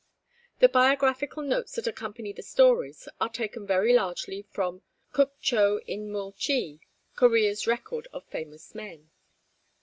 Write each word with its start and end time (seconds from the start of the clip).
The 0.61 0.67
biographical 0.67 1.43
notes 1.43 1.75
that 1.75 1.85
accompany 1.85 2.33
the 2.33 2.41
stories 2.41 3.07
are 3.19 3.29
taken 3.29 3.67
very 3.67 3.93
largely 3.93 4.47
from 4.49 4.77
the 4.77 4.81
Kuk 5.13 5.39
cho 5.39 5.79
In 5.85 6.11
mul 6.11 6.31
chi, 6.43 6.79
"Korea's 7.15 7.67
Record 7.67 8.07
of 8.11 8.25
Famous 8.25 8.73
Men." 8.73 9.11